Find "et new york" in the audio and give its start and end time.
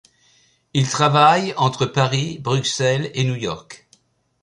3.13-3.87